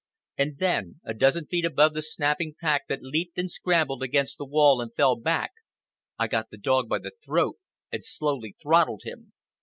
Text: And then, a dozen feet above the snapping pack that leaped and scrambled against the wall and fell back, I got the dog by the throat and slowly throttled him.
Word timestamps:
And 0.35 0.57
then, 0.57 0.99
a 1.05 1.13
dozen 1.13 1.45
feet 1.45 1.63
above 1.63 1.93
the 1.93 2.01
snapping 2.01 2.55
pack 2.59 2.87
that 2.87 3.03
leaped 3.03 3.37
and 3.37 3.51
scrambled 3.51 4.01
against 4.01 4.39
the 4.39 4.45
wall 4.47 4.81
and 4.81 4.91
fell 4.95 5.15
back, 5.15 5.51
I 6.17 6.27
got 6.27 6.49
the 6.49 6.57
dog 6.57 6.89
by 6.89 6.97
the 6.97 7.13
throat 7.23 7.57
and 7.91 8.03
slowly 8.03 8.55
throttled 8.59 9.01
him. 9.03 9.33